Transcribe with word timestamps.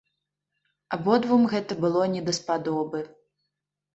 Абодвум 0.97 1.43
гэта 1.51 1.77
было 1.85 2.01
не 2.13 2.21
даспадобы. 2.29 2.99